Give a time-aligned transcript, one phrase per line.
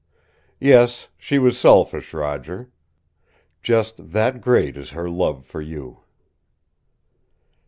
[0.59, 2.71] Yes, she was selfish, Roger.
[3.61, 5.99] Just that great is her love for you."